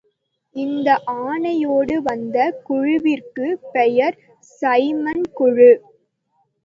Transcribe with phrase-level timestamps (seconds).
[0.55, 0.87] இந்த
[1.23, 2.37] ஆணையோடு வந்த
[2.63, 4.17] குழுவிற்குப் பெயர்
[4.61, 5.71] சைமன் குழு.